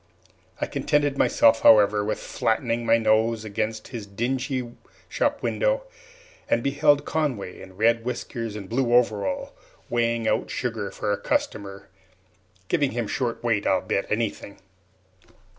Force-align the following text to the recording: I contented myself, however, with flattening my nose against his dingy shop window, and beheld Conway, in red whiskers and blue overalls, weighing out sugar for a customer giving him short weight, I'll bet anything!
I 0.59 0.65
contented 0.65 1.15
myself, 1.15 1.61
however, 1.61 2.03
with 2.03 2.17
flattening 2.17 2.87
my 2.87 2.97
nose 2.97 3.45
against 3.45 3.89
his 3.89 4.07
dingy 4.07 4.71
shop 5.07 5.43
window, 5.43 5.83
and 6.49 6.63
beheld 6.63 7.05
Conway, 7.05 7.61
in 7.61 7.77
red 7.77 8.03
whiskers 8.03 8.55
and 8.55 8.67
blue 8.67 8.95
overalls, 8.95 9.51
weighing 9.91 10.27
out 10.27 10.49
sugar 10.49 10.89
for 10.89 11.11
a 11.11 11.21
customer 11.21 11.87
giving 12.67 12.93
him 12.93 13.05
short 13.07 13.43
weight, 13.43 13.67
I'll 13.67 13.79
bet 13.81 14.07
anything! 14.11 14.57